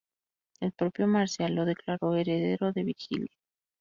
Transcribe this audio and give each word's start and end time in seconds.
El 0.61 0.71
propio 0.71 1.05
Marcial 1.05 1.53
lo 1.53 1.63
declaró 1.63 2.15
heredero 2.15 2.73
de 2.73 2.83
Virgilio. 2.83 3.29